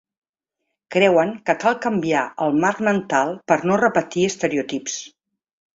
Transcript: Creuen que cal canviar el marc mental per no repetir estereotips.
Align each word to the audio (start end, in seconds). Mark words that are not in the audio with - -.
Creuen 0.95 1.33
que 1.49 1.55
cal 1.65 1.77
canviar 1.83 2.23
el 2.47 2.59
marc 2.65 2.83
mental 2.89 3.35
per 3.53 3.61
no 3.69 3.79
repetir 3.87 4.29
estereotips. 4.33 5.03